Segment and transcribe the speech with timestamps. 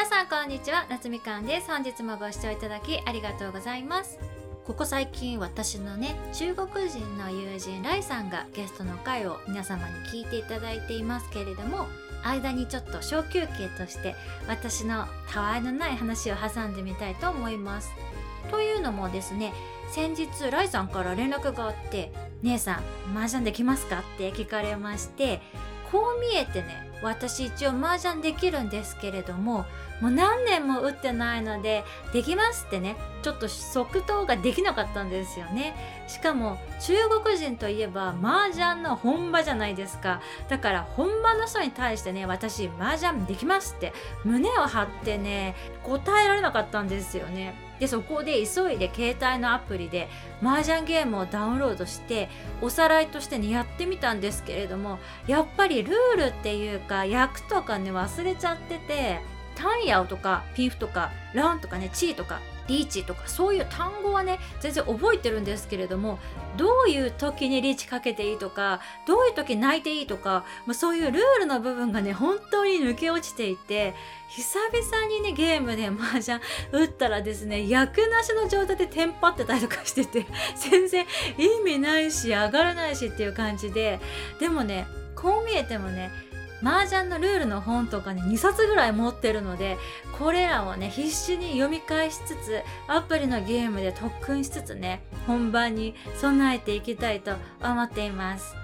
[0.00, 1.70] 皆さんこんにちは夏みかんです。
[1.70, 4.18] 本日もご視聴いただきありがとうございます。
[4.64, 11.86] ここ最近私のね中国人の友人ライさんがゲストの回を皆様に聞いていただいていますけれども
[12.24, 14.14] 間にちょっと小休憩として
[14.48, 17.92] 私のたわいのない話を挟んでみたいと思います。
[18.50, 19.52] というのもですね
[19.90, 22.10] 先日ライさんから連絡があって
[22.42, 22.80] 「姉さ
[23.12, 25.42] ん麻雀できますか?」って聞かれまして
[25.92, 29.66] こう見えてね私一応麻雀できるんですけれども
[30.00, 35.74] もう何年も打ってないのでできますってねちょっと即答ができなかったんですよね。
[36.08, 40.22] しかも中国人といえば麻雀の本場じゃないですか。
[40.48, 43.92] だから本場の人に対してね私麻雀できますって
[44.24, 47.69] 胸を張ってね答えられなかったんですよね。
[47.80, 50.08] でそこで急いで携帯のアプリで
[50.42, 52.28] 麻雀ゲームをダウンロードして
[52.60, 59.20] おさらいとしてねやってみたんですけれどもやっぱりルールっていうか役とかね忘れちゃってて
[59.56, 62.40] タンヤオとかピンフとかランとかねチーとか
[62.70, 66.20] リーチとかそういう単語はね全然覚えてるんですけれども
[66.56, 73.94] どういう時にリーチかけていいとかどういう時泣いていいとか、まあ、そういうルールの部分がね本当に抜け落ちていて
[74.28, 80.26] 久々にねゲームで麻雀打ったらですね役なしの状態でテンパってたりとかしてて
[80.70, 81.04] 全然
[81.36, 83.98] 意味ないし上がらないしっていう感じで
[84.38, 86.29] でもねこう見えてもね
[86.62, 89.78] 麻雀のルールの本とかね2冊ぐらい持ってるので
[90.18, 98.54] これらをね必死に読み返しつつアプリのゲームで特訓しつつね本番に備えていきたいと思っています。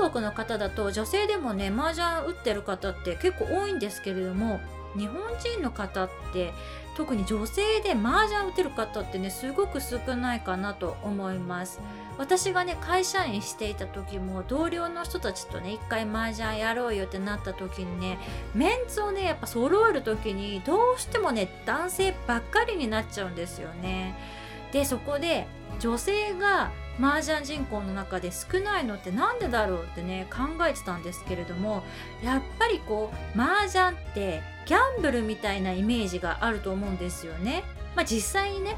[0.00, 4.58] 中国の方だと女性でもね麻雀打ってる方って結構多いんですけれども
[4.98, 6.52] 日本人の方って
[6.96, 11.80] 特に女性で麻雀打てる方ってねすごく少ないかなと思います。
[12.18, 18.18] 私がね会社員していた時も同僚の人たちとね一回麻雀やろうよってなった時にね
[18.56, 24.18] メンツをねやっぱ揃える時にどうしてもね男性ばっかりになっちゃうんですよね。
[24.72, 25.46] でそこで
[25.80, 26.70] 女性が
[27.00, 31.84] 麻雀人口の中で少ないのって何でだろうってね考えてたんですけれども
[32.22, 37.62] やっぱりこう麻雀ってギャンブルみたいなイメージがあると思うんですよね。
[37.94, 38.76] まあ、実際にね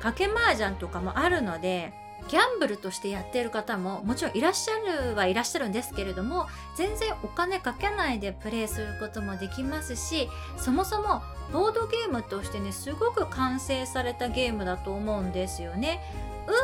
[0.00, 1.92] 賭け麻雀とかもあるので
[2.28, 6.46] ギャンブルとしてやっている方ももちろんいらっしゃるはいらっしゃるんですけれども
[6.76, 11.22] 全然お金かけないでプレイすることもできますしそもそも
[11.52, 16.00] ボードゲームとしてねすごく完成されたゲームだと思うんですよね。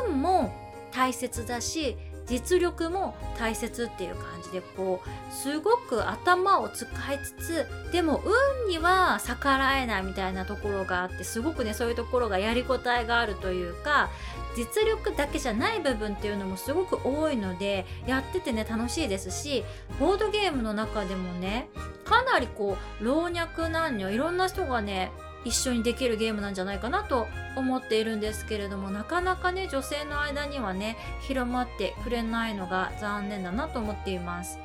[0.07, 0.53] 運も
[0.91, 1.97] 大切だし
[2.29, 8.23] 実力も大切っていう感じでこうすごく頭を使いつつでも
[8.65, 14.11] 運には逆らえないみたいなところがあってすごくねそういうところがやりごたえがあるというか
[14.57, 19.65] 実力だけじゃない部分っていうのもすごく多いのでやっててね楽しいですし
[19.99, 21.69] ボードゲームの中でもね
[22.05, 25.11] かなりこう老若男女いろんな人がね
[25.45, 27.27] 一緒にできるゲームなんじゃないかなと
[27.57, 34.59] 思っているんですけれどもなかなかね女性の間にはね広まってくれないのが残念だなと思っています。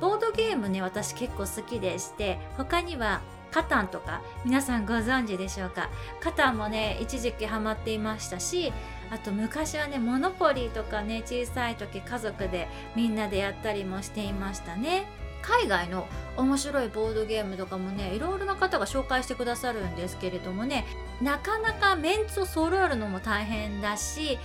[0.00, 3.20] ボードゲームね私結構好きでして他には
[3.52, 5.88] カタンとか皆さんご存知でしょうか？
[6.20, 8.72] カタンもね一時期ハマっていましたし
[9.10, 15.06] あと昔はねモノポリーとかね小さい時家族でみんなでやったりもしていましたね。
[15.44, 20.84] 海外の面白いボードゲームとかもねいろいろな方が紹介してくださるんですけれどもね
[21.20, 24.38] なかなかメンツを揃えるのも大変だし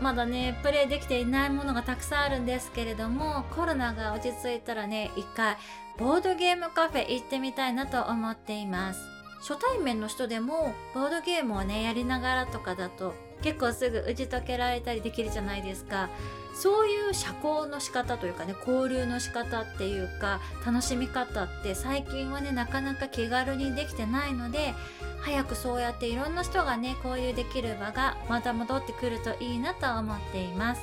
[0.00, 5.56] まだねプレイできていないものがたくさんあるんですけれどもコロナが落ち着いたらね一回
[5.98, 9.00] ボードゲームカフェ行ってみたいなと思っています。
[9.40, 16.08] 初対面の人でもボードゲームをねやりながらとかだと結構すぐ打ち解けられたりできるじゃないですか。
[16.54, 24.74] そういう社交の仕方というかね交流の仕方っていうか楽しみ方って最近はねなかなか気軽にできてないので
[25.20, 30.80] 早くそうやっていろんな人がね交流できる場がまた戻ってくるといいなと思っています。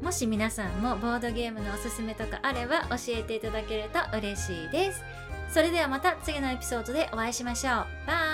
[0.00, 5.02] もし皆さんもボードゲームのおすすめとかあれば教えていただけると嬉しいです。
[5.50, 7.74] それではまた次のエピソードでお会いしましょう。
[8.06, 8.25] バイ。